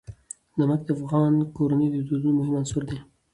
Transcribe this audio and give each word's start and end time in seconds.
نمک 0.59 0.81
د 0.85 0.89
افغان 0.97 1.33
کورنیو 1.55 1.93
د 1.95 1.97
دودونو 2.09 2.37
مهم 2.39 2.53
عنصر 2.59 2.83
دی. 2.89 2.99